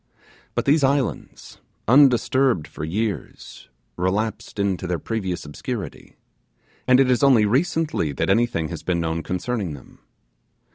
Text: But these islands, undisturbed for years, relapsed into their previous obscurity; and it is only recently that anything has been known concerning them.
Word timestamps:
But 0.55 0.65
these 0.65 0.83
islands, 0.83 1.59
undisturbed 1.87 2.67
for 2.67 2.83
years, 2.83 3.69
relapsed 3.97 4.57
into 4.57 4.87
their 4.87 4.97
previous 4.97 5.45
obscurity; 5.45 6.15
and 6.87 6.99
it 6.99 7.11
is 7.11 7.21
only 7.21 7.45
recently 7.45 8.11
that 8.13 8.27
anything 8.27 8.69
has 8.69 8.81
been 8.81 8.99
known 8.99 9.21
concerning 9.21 9.75
them. 9.75 9.99